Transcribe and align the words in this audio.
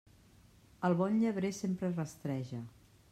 El 0.89 0.95
bon 1.01 1.19
llebrer 1.23 1.51
sempre 1.59 1.93
rastreja. 1.93 2.63